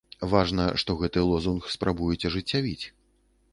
Важна, 0.29 0.63
што 0.83 0.95
гэты 1.01 1.19
лозунг 1.33 1.69
спрабуюць 1.75 2.27
ажыццявіць. 2.33 2.85